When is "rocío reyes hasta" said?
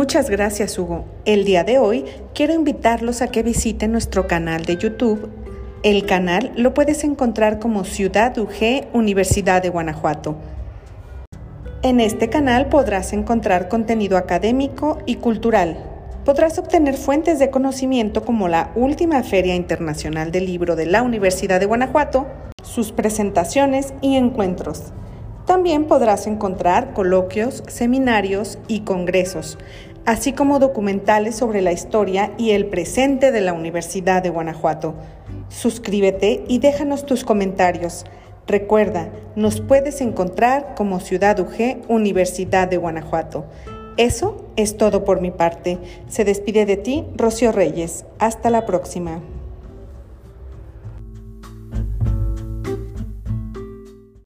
47.16-48.50